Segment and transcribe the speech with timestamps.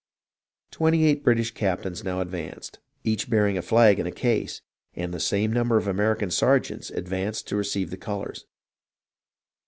[0.71, 4.63] Twenty eight British captains now advanced, each bear ing a flag in a case,
[4.95, 8.47] and the same number of American sergeants advanced to receive the colours.